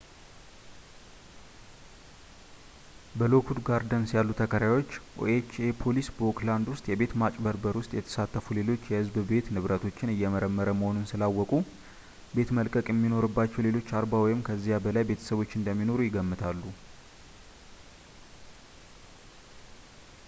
[3.19, 4.91] በሎክዉድ ጋርደንስ ያሉ ተከራዮች
[5.23, 11.51] ኦኤችኤ ፖሊስ በኦክላድ ውስጥ የቤት ማጭበርበር ውስጥ የተሳተፉ ሌሎች የህዝብ ቤት ንብረቶችን እየመረመረ መሆኑን ስላወቁ
[12.37, 16.63] ቤት መልቀቅ የሚኖርባቸው ሌሎች 40 ወይም ከዚያ በላይ ቤተሰቦች እንደሚኖሩ ይገምታሉ